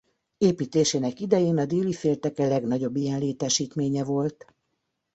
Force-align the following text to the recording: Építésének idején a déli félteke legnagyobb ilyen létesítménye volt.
Építésének 0.37 1.19
idején 1.19 1.57
a 1.57 1.65
déli 1.65 1.93
félteke 1.93 2.47
legnagyobb 2.47 2.95
ilyen 2.95 3.19
létesítménye 3.19 4.03
volt. 4.03 4.45